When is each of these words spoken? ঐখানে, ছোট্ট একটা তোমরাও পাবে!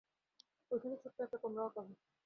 ঐখানে, 0.71 0.95
ছোট্ট 1.03 1.17
একটা 1.21 1.37
তোমরাও 1.37 1.69
পাবে! 1.75 1.93